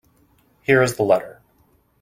Here 0.63 0.81
is 0.81 0.95
the 0.95 1.03
letter. 1.03 1.43